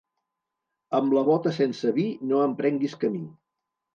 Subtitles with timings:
[0.99, 3.23] Amb la bota sense vi no emprenguis camí.